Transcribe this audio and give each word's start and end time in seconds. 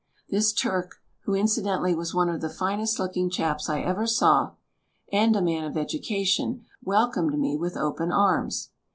This 0.31 0.51
Turk— 0.51 0.95
who, 1.25 1.35
incidentally, 1.35 1.93
was 1.93 2.11
one 2.11 2.27
of 2.27 2.41
the 2.41 2.49
finest 2.49 2.97
looking 2.97 3.29
chaps 3.29 3.69
I 3.69 3.81
ever 3.81 4.07
saw, 4.07 4.53
and 5.13 5.35
a 5.35 5.43
man 5.43 5.63
of 5.63 5.77
education— 5.77 6.65
^welcomed 6.83 7.37
me 7.37 7.55
with 7.55 7.77
open 7.77 8.11
arms. 8.11 8.69